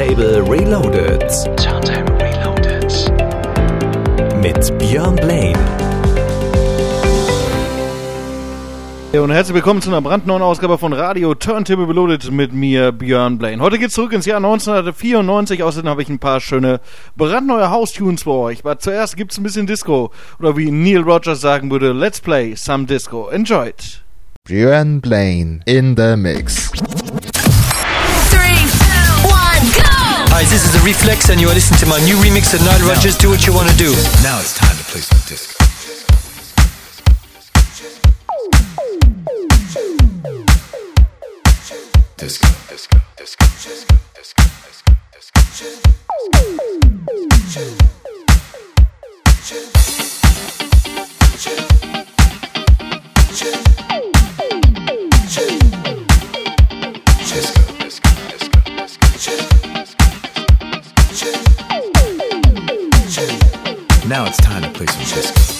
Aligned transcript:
Turntable 0.00 0.40
Reloaded. 0.50 1.20
Turntable 1.58 2.16
Reloaded. 2.18 2.90
Mit 4.40 4.78
Björn 4.78 5.14
Blaine. 5.14 5.58
Und 9.12 9.30
herzlich 9.30 9.54
willkommen 9.54 9.82
zu 9.82 9.90
einer 9.90 10.00
brandneuen 10.00 10.40
Ausgabe 10.40 10.78
von 10.78 10.94
Radio 10.94 11.34
Turntable 11.34 11.86
Reloaded 11.86 12.30
mit 12.30 12.54
mir, 12.54 12.92
Björn 12.92 13.36
Blaine. 13.36 13.60
Heute 13.60 13.78
geht's 13.78 13.92
zurück 13.92 14.14
ins 14.14 14.24
Jahr 14.24 14.38
1994. 14.38 15.62
Außerdem 15.62 15.90
habe 15.90 16.00
ich 16.00 16.08
ein 16.08 16.18
paar 16.18 16.40
schöne 16.40 16.80
brandneue 17.18 17.68
House-Tunes 17.68 18.22
für 18.22 18.32
euch. 18.32 18.60
Aber 18.60 18.78
zuerst 18.78 19.18
gibt's 19.18 19.36
ein 19.36 19.42
bisschen 19.42 19.66
Disco. 19.66 20.12
Oder 20.38 20.56
wie 20.56 20.70
Neil 20.70 21.02
Rogers 21.02 21.42
sagen 21.42 21.70
würde, 21.70 21.92
let's 21.92 22.22
play 22.22 22.54
some 22.56 22.86
Disco. 22.86 23.28
Enjoy 23.28 23.68
it. 23.68 24.02
Björn 24.48 25.02
Blaine 25.02 25.60
in 25.66 25.94
the 25.94 26.16
mix. 26.16 26.72
Hi, 30.40 30.48
this 30.48 30.64
is 30.64 30.72
the 30.72 30.80
Reflex, 30.80 31.28
and 31.28 31.38
you 31.38 31.48
are 31.48 31.52
listening 31.52 31.80
to 31.80 31.86
my 31.86 32.00
new 32.00 32.16
remix 32.16 32.54
of 32.54 32.64
Nile 32.64 32.80
Rodgers. 32.88 33.14
Do 33.14 33.28
what 33.28 33.46
you 33.46 33.52
want 33.52 33.68
to 33.68 33.76
do. 33.76 33.92
Now 34.24 34.40
it's 34.40 34.56
time 34.56 34.74
to 34.74 34.82
play 34.84 35.02
some 35.02 35.20
disco. 35.28 35.52
Disco, 42.16 42.48
disco, 42.70 42.98
disco, 43.18 43.44
disco, 43.60 43.96
disco, 44.16 44.42
disco, 44.64 44.92
disco, 45.12 45.40
some 64.86 65.04
disco. 65.04 65.59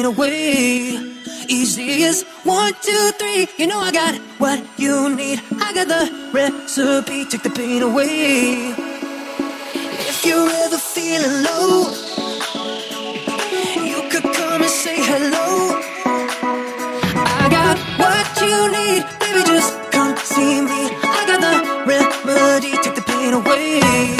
Pain 0.00 0.06
away. 0.06 1.14
Easy 1.48 2.04
as 2.04 2.22
one, 2.44 2.72
two, 2.80 3.10
three. 3.18 3.48
You 3.58 3.66
know 3.66 3.80
I 3.80 3.90
got 3.92 4.14
what 4.38 4.60
you 4.78 5.14
need. 5.14 5.42
I 5.60 5.72
got 5.74 5.88
the 5.88 6.30
recipe, 6.32 7.24
take 7.26 7.42
the 7.42 7.50
pain 7.50 7.82
away. 7.82 8.72
If 10.08 10.24
you're 10.24 10.48
ever 10.48 10.78
feeling 10.78 11.44
low, 11.44 11.92
you 13.84 14.00
could 14.10 14.22
come 14.22 14.62
and 14.62 14.70
say 14.70 14.96
hello. 14.96 15.80
I 17.42 17.48
got 17.50 17.78
what 18.02 18.28
you 18.40 18.58
need, 18.76 19.02
baby. 19.20 19.42
Just 19.44 19.74
come 19.92 20.16
see 20.16 20.60
me. 20.62 20.80
I 21.02 21.24
got 21.26 21.40
the 21.46 21.54
remedy, 21.90 22.72
take 22.82 22.94
the 22.94 23.02
pain 23.02 23.34
away. 23.34 24.19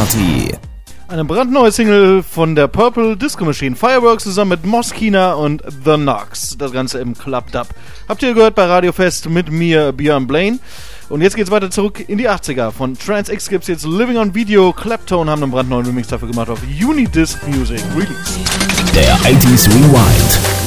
Party. 0.00 0.54
Eine 1.08 1.26
brandneue 1.26 1.70
Single 1.70 2.22
von 2.22 2.54
der 2.54 2.68
Purple 2.68 3.18
Disco 3.18 3.44
Machine. 3.44 3.76
Fireworks 3.76 4.24
zusammen 4.24 4.52
mit 4.52 4.64
Moskina 4.64 5.34
und 5.34 5.62
The 5.84 5.96
Knox. 5.96 6.56
Das 6.56 6.72
Ganze 6.72 7.00
im 7.00 7.18
Club 7.18 7.52
Dub. 7.52 7.66
Habt 8.08 8.22
ihr 8.22 8.32
gehört 8.32 8.54
bei 8.54 8.64
Radio 8.64 8.92
Fest 8.92 9.28
mit 9.28 9.50
mir, 9.50 9.92
Björn 9.92 10.26
Blaine. 10.26 10.58
Und 11.10 11.20
jetzt 11.20 11.36
geht's 11.36 11.50
weiter 11.50 11.70
zurück 11.70 12.02
in 12.08 12.16
die 12.16 12.30
80er. 12.30 12.70
Von 12.70 12.96
Trans 12.96 13.28
X 13.28 13.50
gibt's 13.50 13.68
jetzt 13.68 13.84
Living 13.84 14.16
on 14.16 14.34
Video. 14.34 14.72
Claptone 14.72 15.30
haben 15.30 15.42
einen 15.42 15.52
brandneuen 15.52 15.84
Remix 15.84 16.08
dafür 16.08 16.28
gemacht 16.28 16.48
auf 16.48 16.60
Unidisc 16.62 17.46
Music 17.46 17.82
Release. 17.94 18.38
Der 18.94 19.16
80s 19.16 19.68
Rewind. 19.68 20.59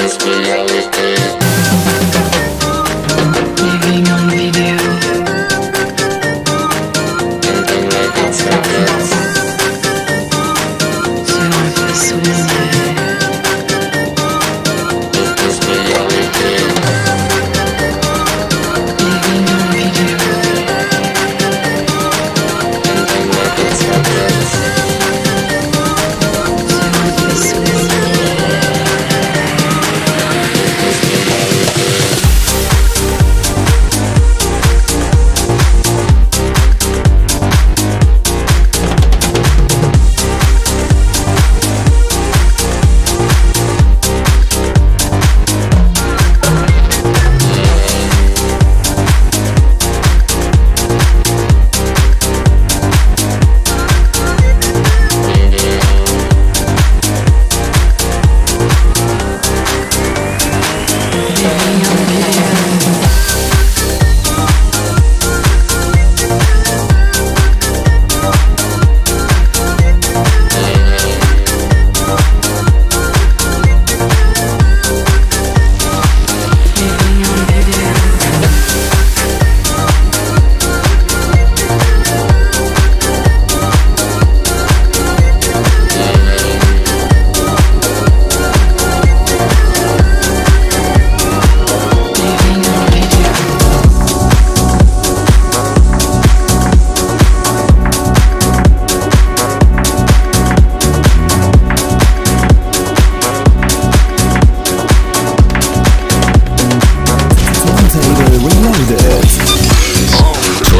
Living 0.00 1.87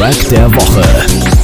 Track 0.09 0.29
der 0.29 0.51
Woche. 0.51 1.38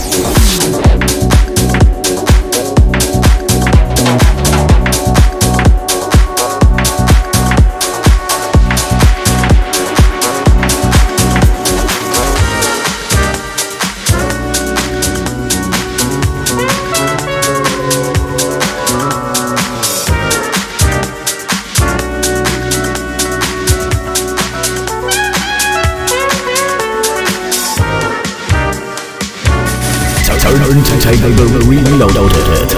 Reloaded. 31.23 32.75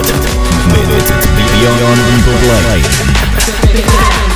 Mit 1.35 1.51
Beyond 1.51 1.81
Blade. 2.41 4.26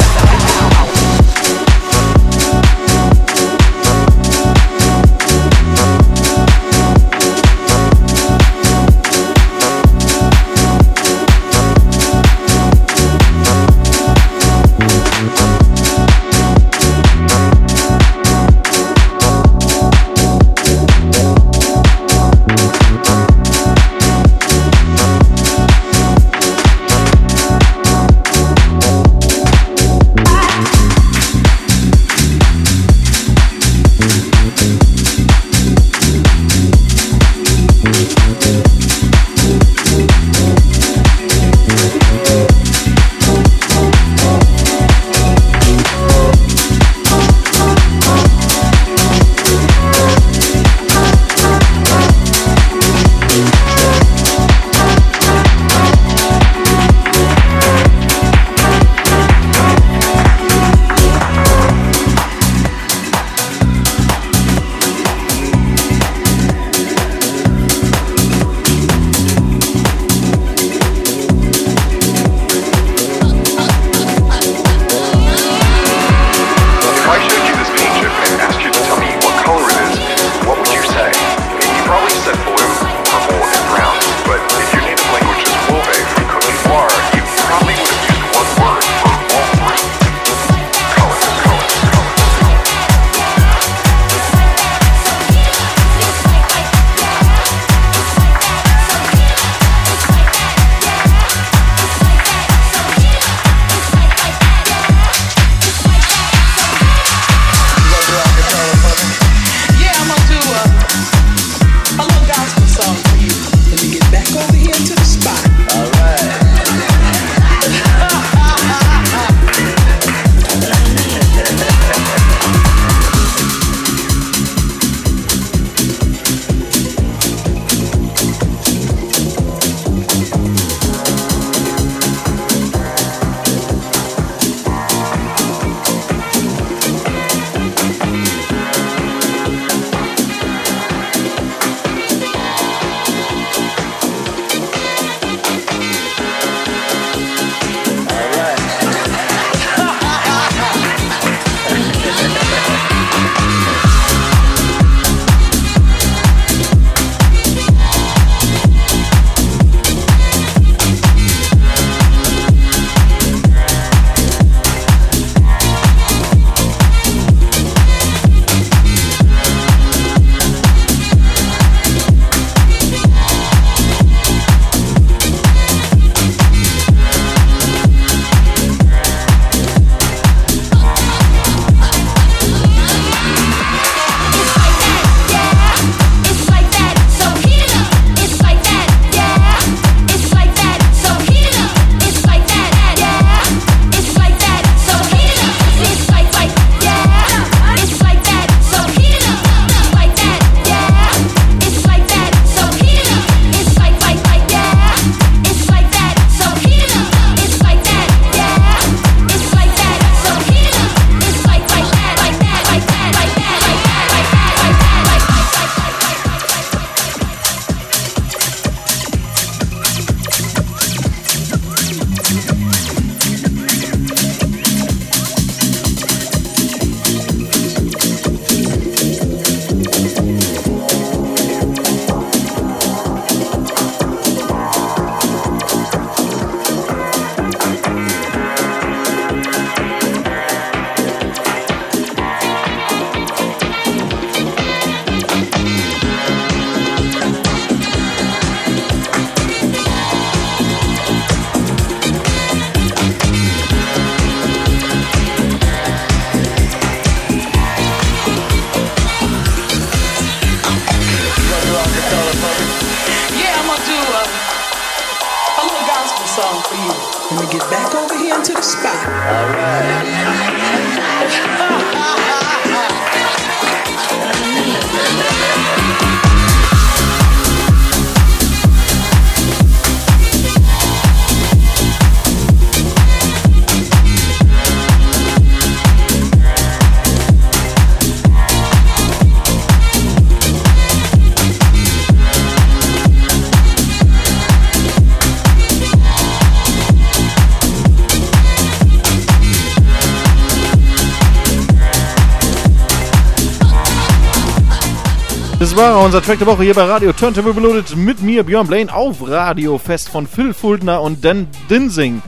Das 305.71 305.79
war 305.79 306.03
unser 306.03 306.21
Track 306.21 306.39
der 306.39 306.47
Woche 306.47 306.63
hier 306.63 306.73
bei 306.73 306.84
Radio 306.84 307.13
Turntable 307.13 307.55
Reloaded 307.55 307.95
mit 307.95 308.21
mir, 308.21 308.43
Björn 308.43 308.67
Blaine, 308.67 308.93
auf 308.93 309.25
Radio 309.25 309.77
Fest 309.77 310.10
von 310.10 310.27
Phil 310.27 310.53
Fuldner 310.53 311.01
und 311.01 311.23
Dan 311.23 311.47
Dinsing. 311.69 312.21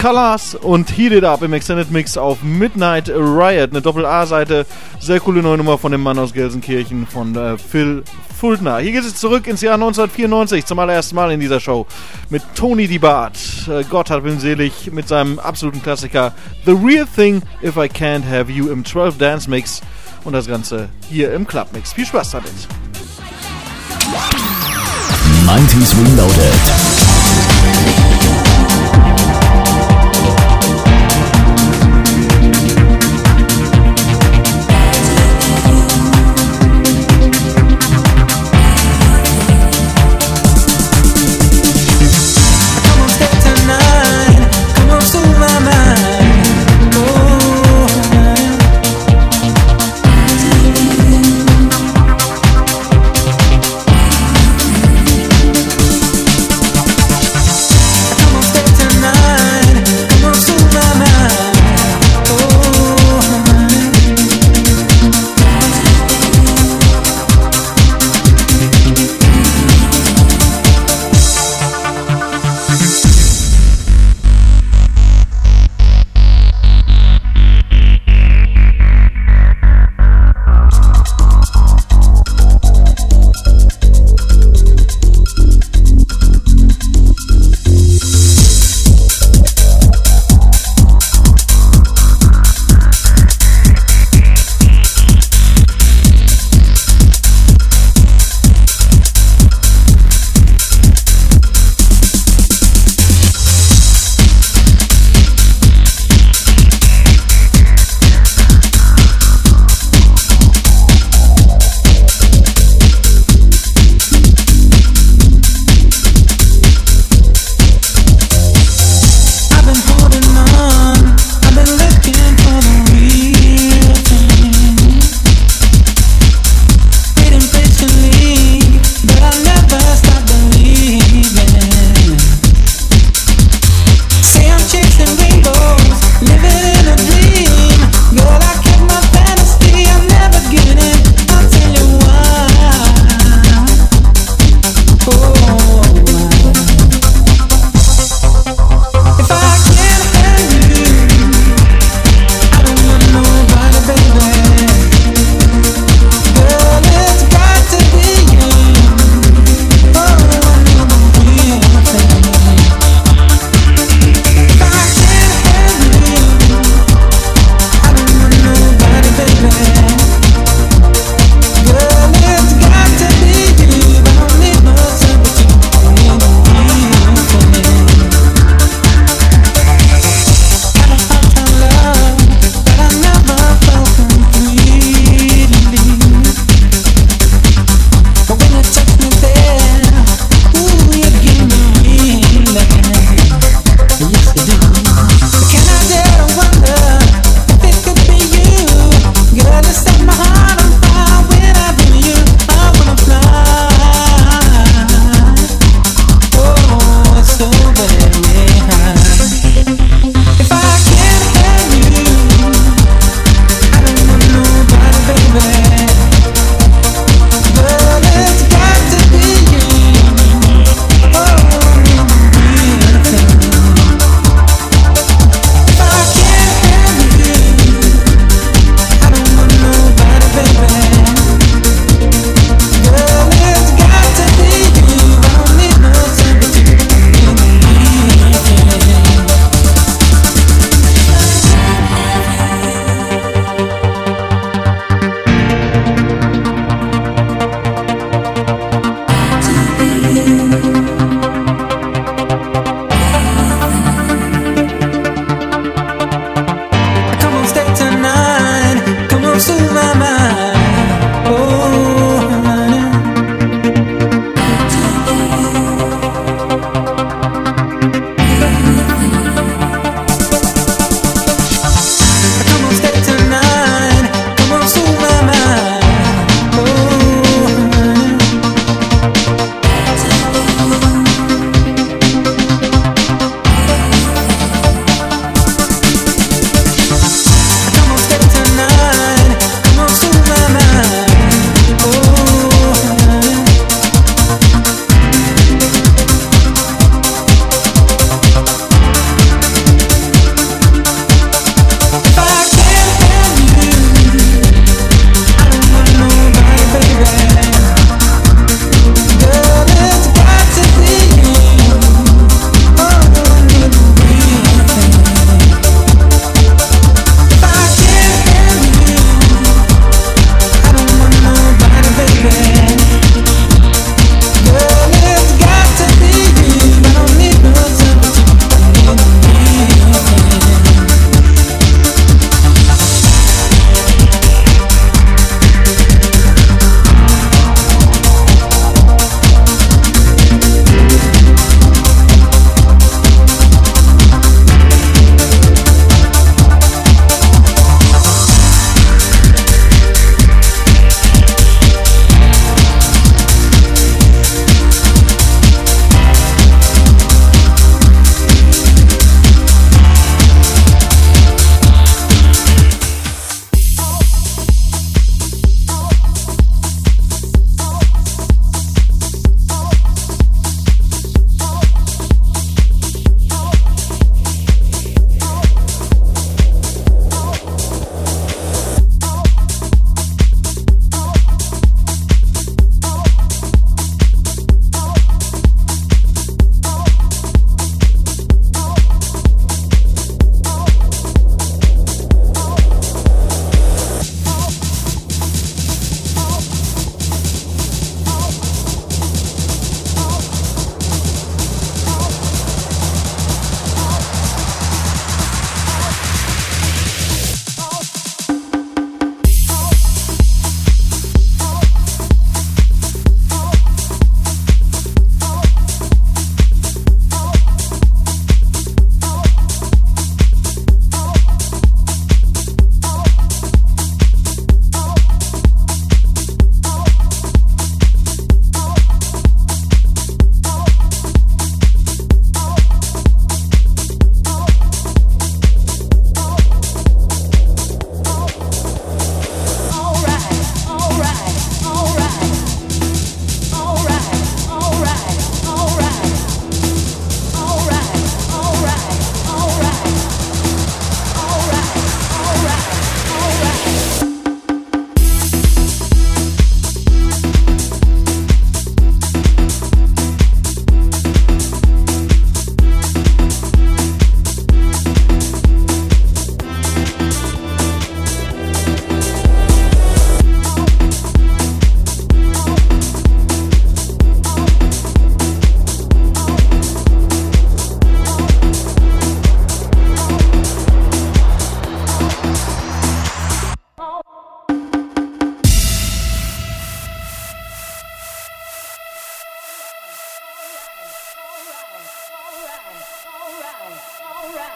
Colors 0.00 0.54
und 0.54 0.96
Heat 0.96 1.12
It 1.12 1.24
Up 1.24 1.42
im 1.42 1.52
Extended 1.52 1.90
Mix 1.90 2.16
auf 2.16 2.42
Midnight 2.42 3.10
Riot, 3.10 3.70
eine 3.70 3.82
Doppel-A-Seite. 3.82 4.64
Sehr 4.98 5.20
coole 5.20 5.42
neue 5.42 5.58
Nummer 5.58 5.76
von 5.76 5.92
dem 5.92 6.02
Mann 6.02 6.18
aus 6.18 6.32
Gelsenkirchen, 6.32 7.06
von 7.06 7.36
äh, 7.36 7.58
Phil 7.58 8.02
Fuldner. 8.34 8.78
Hier 8.78 8.92
geht 8.92 9.04
es 9.04 9.16
zurück 9.16 9.46
ins 9.46 9.60
Jahr 9.60 9.74
1994, 9.74 10.64
zum 10.64 10.78
allerersten 10.78 11.16
Mal 11.16 11.32
in 11.32 11.40
dieser 11.40 11.60
Show, 11.60 11.86
mit 12.30 12.42
Tony 12.54 12.88
DeBart. 12.88 13.36
Äh, 13.68 13.84
Gott 13.90 14.08
hat 14.08 14.24
ihn 14.24 14.40
selig, 14.40 14.90
mit 14.90 15.06
seinem 15.06 15.38
absoluten 15.38 15.82
Klassiker 15.82 16.32
The 16.64 16.72
Real 16.72 17.06
Thing 17.14 17.42
If 17.62 17.76
I 17.76 17.90
Can't 17.90 18.26
Have 18.26 18.50
You 18.50 18.70
im 18.70 18.86
12 18.86 19.18
Dance 19.18 19.50
Mix 19.50 19.82
und 20.24 20.32
das 20.32 20.46
Ganze 20.46 20.88
hier 21.08 21.32
im 21.32 21.46
Club 21.46 21.68
Mix. 21.72 21.92
Viel 21.92 22.06
Spaß 22.06 22.30
damit. 22.32 22.52
90s 25.46 25.92
Reloaded. 25.96 27.03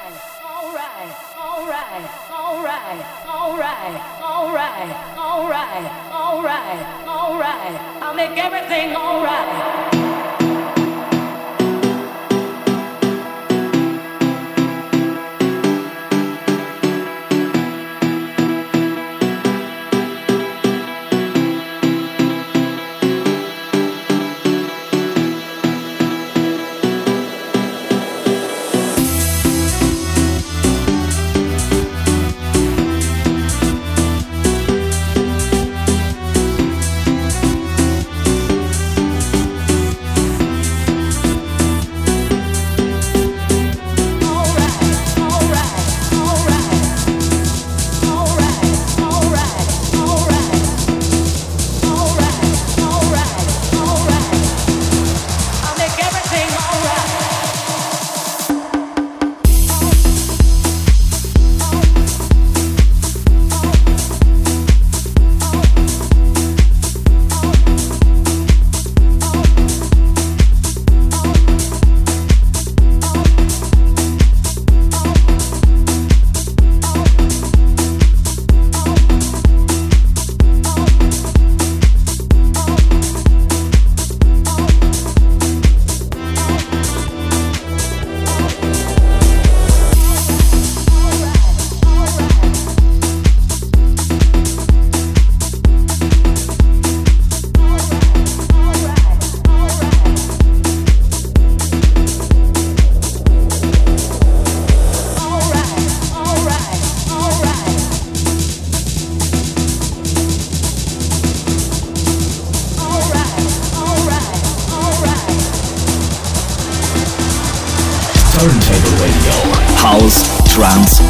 Alright, 0.09 1.13
alright, 1.37 2.07
alright, 2.31 3.05
alright, 4.17 4.91
alright, 6.09 6.81
alright, 7.07 7.75
I'll 8.03 8.15
make 8.15 8.39
everything 8.39 8.97
alright. 8.97 9.78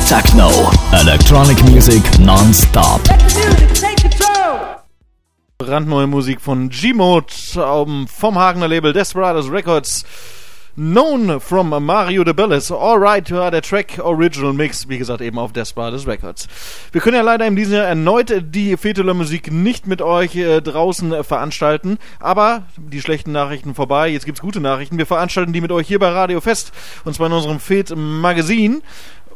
Techno. 0.08 0.48
Electronic 0.92 1.62
music 1.64 2.02
non-stop. 2.18 3.02
Brandneue 5.58 6.06
Musik 6.06 6.40
von 6.40 6.70
G-Mode 6.70 7.26
vom 8.06 8.38
Hagener 8.38 8.68
Label 8.68 8.94
Desperados 8.94 9.50
Records. 9.50 10.06
Known 10.76 11.40
from 11.40 11.70
Mario 11.84 12.22
de 12.22 12.32
Bellis. 12.32 12.70
Alright 12.70 13.32
war 13.32 13.50
der 13.50 13.62
Track 13.62 13.98
Original 13.98 14.52
Mix, 14.52 14.88
wie 14.88 14.96
gesagt, 14.96 15.20
eben 15.20 15.36
auf 15.36 15.52
Desperados 15.52 16.06
Records. 16.06 16.46
Wir 16.92 17.00
können 17.00 17.16
ja 17.16 17.22
leider 17.22 17.46
in 17.46 17.56
diesem 17.56 17.74
Jahr 17.74 17.86
erneut 17.86 18.32
die 18.54 18.76
Fetula 18.76 19.12
Musik 19.12 19.50
nicht 19.50 19.88
mit 19.88 20.00
euch 20.00 20.36
äh, 20.36 20.60
draußen 20.60 21.12
äh, 21.12 21.24
veranstalten, 21.24 21.98
aber 22.20 22.62
die 22.76 23.00
schlechten 23.00 23.32
Nachrichten 23.32 23.74
vorbei. 23.74 24.08
Jetzt 24.08 24.24
gibt's 24.24 24.40
gute 24.40 24.60
Nachrichten. 24.60 24.98
Wir 24.98 25.06
veranstalten 25.06 25.52
die 25.52 25.60
mit 25.60 25.72
euch 25.72 25.88
hier 25.88 25.98
bei 25.98 26.10
Radio 26.10 26.40
Fest 26.40 26.70
und 27.04 27.12
zwar 27.12 27.26
in 27.26 27.32
unserem 27.32 27.58
Fet 27.58 27.92
Magazin. 27.96 28.82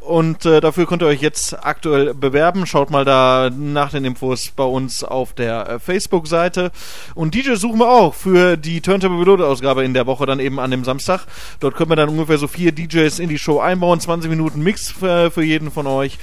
Und 0.07 0.45
äh, 0.47 0.61
dafür 0.61 0.87
könnt 0.87 1.03
ihr 1.03 1.07
euch 1.07 1.21
jetzt 1.21 1.65
aktuell 1.65 2.13
bewerben. 2.13 2.67
Schaut 2.67 2.91
mal 2.91 3.05
da 3.05 3.51
nach 3.57 3.91
den 3.91 4.05
Infos 4.05 4.51
bei 4.55 4.65
uns 4.65 5.05
auf 5.05 5.33
der 5.33 5.69
äh, 5.69 5.79
Facebook-Seite. 5.79 6.73
Und 7.15 7.35
DJs 7.35 7.61
suchen 7.61 7.79
wir 7.79 7.89
auch 7.89 8.15
für 8.15 8.57
die 8.57 8.81
Turntable 8.81 9.21
Reloaded 9.21 9.47
Ausgabe 9.47 9.85
in 9.85 9.95
der 9.95 10.07
Woche 10.07 10.27
dann 10.27 10.41
eben 10.41 10.59
an 10.59 10.73
dem 10.73 10.83
Samstag. 10.83 11.27
Dort 11.61 11.77
können 11.77 11.91
wir 11.91 11.97
dann 11.97 12.09
ungefähr 12.09 12.39
so 12.39 12.49
vier 12.49 12.73
DJs 12.73 13.21
in 13.21 13.29
die 13.29 13.39
Show 13.39 13.61
einbauen. 13.61 14.01
20 14.01 14.29
Minuten 14.29 14.63
Mix 14.63 14.91
für, 14.91 15.31
für 15.31 15.45
jeden 15.45 15.71
von 15.71 15.87
euch. 15.87 16.19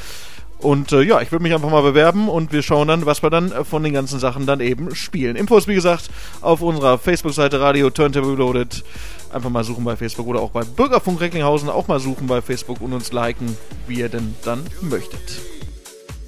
Und 0.60 0.92
äh, 0.92 1.02
ja, 1.02 1.22
ich 1.22 1.32
würde 1.32 1.44
mich 1.44 1.54
einfach 1.54 1.70
mal 1.70 1.82
bewerben 1.82 2.28
und 2.28 2.52
wir 2.52 2.62
schauen 2.62 2.89
dann, 2.89 3.06
was 3.06 3.24
wir 3.24 3.30
dann 3.30 3.52
äh, 3.54 3.63
von 3.63 3.82
den 3.82 3.94
ganzen 3.94 4.20
Sachen 4.20 4.46
dann 4.46 4.60
eben 4.60 4.94
spielen. 4.94 5.38
Infos, 5.38 5.70
wie 5.70 5.76
gesagt, 5.76 6.10
auf 6.42 6.62
unserer 6.62 6.98
Facebook-Seite 6.98 7.62
Radio 7.62 7.89
Turntable 7.89 8.34
Reloaded. 8.34 8.84
Einfach 9.32 9.50
mal 9.50 9.63
suchen 9.63 9.84
bei 9.84 9.96
Facebook 9.96 10.28
oder 10.28 10.42
auch 10.42 10.52
bei 10.52 10.63
Bürgerfunk 10.63 11.22
Recklinghausen 11.22 11.70
auch 11.70 11.88
mal 11.88 12.00
suchen 12.00 12.28
bei 12.28 12.42
Facebook 12.42 12.82
und 12.82 12.94
uns 12.94 13.12
liken, 13.12 13.58
wie 13.88 14.00
ihr 14.00 14.10
denn 14.10 14.36
dann 14.44 14.63
möchtet. 14.82 15.39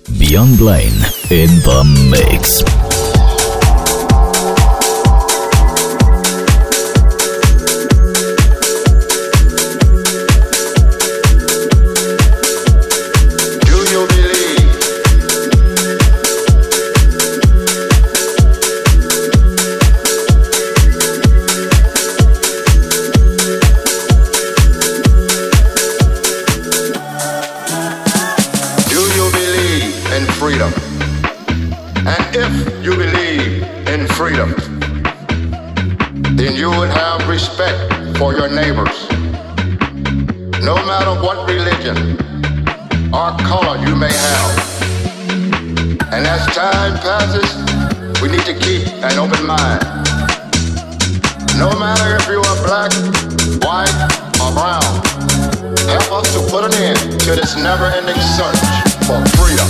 Beyond 0.09 0.57
Blaine 0.57 1.05
in 1.29 1.49
the 1.61 1.83
mix. 2.09 2.63
Passes, 47.01 47.49
we 48.21 48.29
need 48.29 48.45
to 48.45 48.53
keep 48.53 48.87
an 49.01 49.17
open 49.17 49.45
mind. 49.45 49.81
No 51.57 51.73
matter 51.77 52.15
if 52.15 52.27
you 52.29 52.37
are 52.37 52.59
black, 52.61 52.93
white, 53.65 53.89
or 54.37 54.53
brown, 54.53 54.85
help 55.89 56.11
us 56.13 56.33
to 56.33 56.39
put 56.49 56.63
an 56.63 56.73
end 56.77 57.19
to 57.21 57.31
this 57.33 57.55
never-ending 57.57 58.21
search 58.37 58.61
for 59.05 59.17
freedom, 59.37 59.67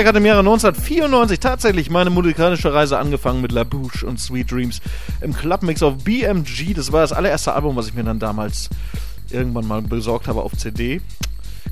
Soundtrack 0.00 0.14
hat 0.14 0.16
im 0.16 0.24
Jahre 0.24 0.38
1994 0.38 1.40
tatsächlich 1.40 1.90
meine 1.90 2.08
musikalische 2.08 2.72
Reise 2.72 2.98
angefangen 2.98 3.42
mit 3.42 3.52
La 3.52 3.64
Bouche 3.64 4.06
und 4.06 4.18
Sweet 4.18 4.50
Dreams 4.50 4.80
im 5.20 5.34
Clubmix 5.34 5.82
auf 5.82 6.04
BMG. 6.04 6.72
Das 6.74 6.90
war 6.90 7.02
das 7.02 7.12
allererste 7.12 7.52
Album, 7.52 7.76
was 7.76 7.88
ich 7.88 7.94
mir 7.94 8.04
dann 8.04 8.18
damals 8.18 8.70
irgendwann 9.28 9.66
mal 9.66 9.82
besorgt 9.82 10.26
habe 10.26 10.40
auf 10.40 10.56
CD. 10.56 11.02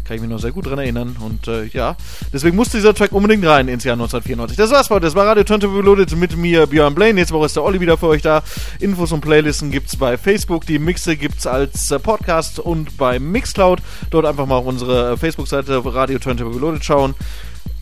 Kann 0.05 0.17
ich 0.17 0.21
mich 0.21 0.31
noch 0.31 0.41
sehr 0.41 0.53
gut 0.53 0.67
dran 0.67 0.79
erinnern. 0.79 1.17
Und 1.21 1.49
äh, 1.49 1.65
ja, 1.67 1.97
deswegen 2.31 2.55
musste 2.55 2.77
dieser 2.77 2.93
Track 2.93 3.13
unbedingt 3.13 3.47
rein 3.47 3.67
ins 3.69 3.85
Jahr 3.85 3.95
1994. 3.95 4.59
Das 4.59 4.71
war's 4.71 4.89
für 4.89 4.95
heute. 4.95 5.07
Das 5.07 5.15
war 5.15 5.27
Radio 5.27 5.45
Turntable 5.45 5.79
Reloaded 5.79 6.15
mit 6.15 6.37
mir, 6.37 6.67
Björn 6.67 6.95
Blaine. 6.95 7.15
Nächste 7.15 7.35
Woche 7.35 7.47
ist 7.47 7.57
der 7.57 7.63
Olli 7.63 7.81
wieder 7.81 7.97
für 7.97 8.09
euch 8.09 8.21
da. 8.21 8.43
Infos 8.79 9.11
und 9.11 9.23
Playlisten 9.23 9.71
gibt's 9.71 9.97
bei 9.97 10.19
Facebook. 10.19 10.67
Die 10.67 10.79
Mixe 10.79 11.17
gibt's 11.17 11.47
als 11.47 11.91
äh, 11.91 11.99
Podcast 11.99 12.59
und 12.59 12.99
bei 12.99 13.19
Mixcloud. 13.19 13.81
Dort 14.11 14.27
einfach 14.27 14.45
mal 14.45 14.57
auf 14.57 14.67
unsere 14.67 15.13
äh, 15.13 15.17
Facebook-Seite 15.17 15.83
Radio 15.87 16.19
Turntable 16.19 16.55
Reloaded 16.55 16.85
schauen. 16.85 17.15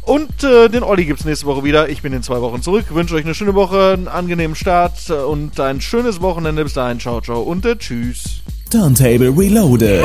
Und 0.06 0.44
äh, 0.44 0.68
den 0.68 0.84
Olli 0.84 1.04
gibt 1.04 1.18
es 1.18 1.26
nächste 1.26 1.46
Woche 1.46 1.64
wieder. 1.64 1.88
Ich 1.88 2.00
bin 2.00 2.12
in 2.12 2.22
zwei 2.22 2.40
Wochen 2.40 2.62
zurück. 2.62 2.86
Wünsche 2.90 3.16
euch 3.16 3.24
eine 3.24 3.34
schöne 3.34 3.54
Woche, 3.54 3.94
einen 3.94 4.06
angenehmen 4.06 4.54
Start 4.54 5.10
und 5.10 5.58
ein 5.58 5.80
schönes 5.80 6.22
Wochenende. 6.22 6.62
Bis 6.62 6.74
dahin, 6.74 7.00
ciao, 7.00 7.20
ciao 7.20 7.42
und 7.42 7.66
äh, 7.66 7.76
tschüss. 7.76 8.40
Turntable 8.70 9.36
Reloaded. 9.36 10.04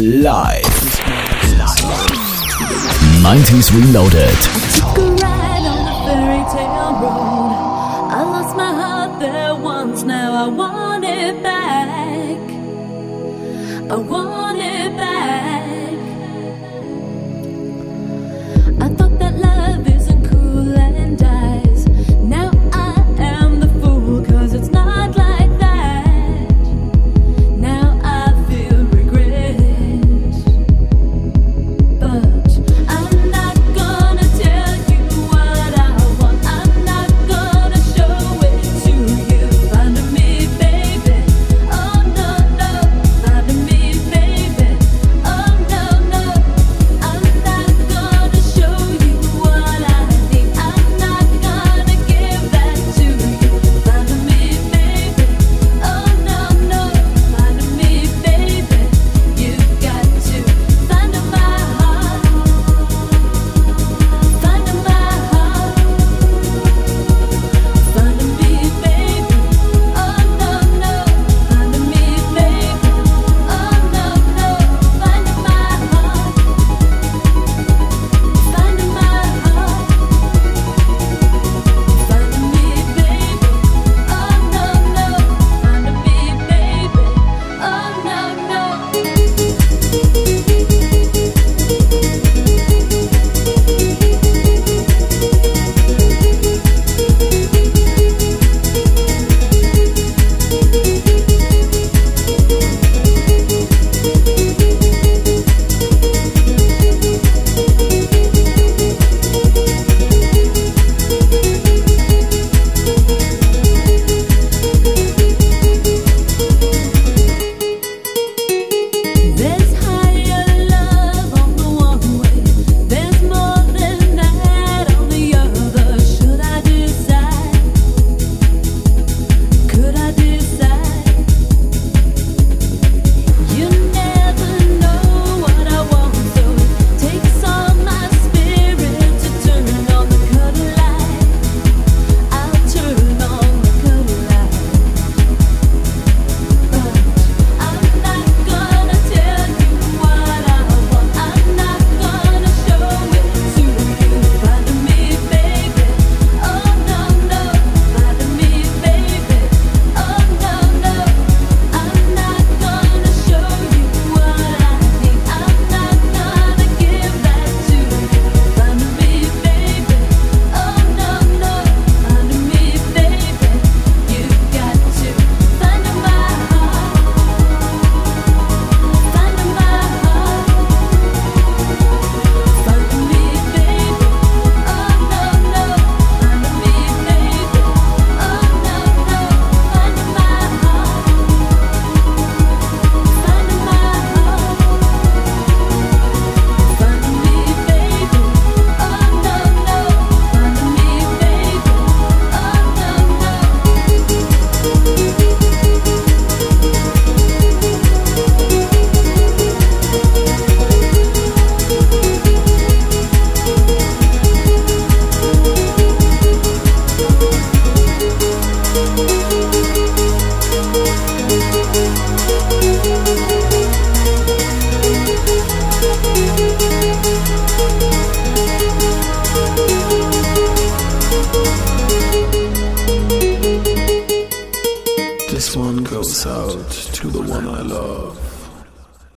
Live. 0.00 0.66
Live. 1.58 2.20
90s 3.22 3.72
Reloaded. 3.74 4.79